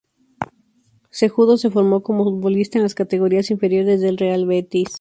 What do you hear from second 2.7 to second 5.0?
en las categorías inferiores del Real Betis.